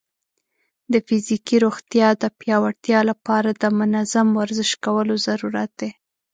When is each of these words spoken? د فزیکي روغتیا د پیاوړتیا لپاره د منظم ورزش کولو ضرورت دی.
د 0.91 0.93
فزیکي 1.07 1.57
روغتیا 1.65 2.07
د 2.21 2.23
پیاوړتیا 2.39 2.99
لپاره 3.09 3.49
د 3.61 3.63
منظم 3.79 4.27
ورزش 4.41 4.71
کولو 4.83 5.15
ضرورت 5.27 5.71
دی. 5.79 5.91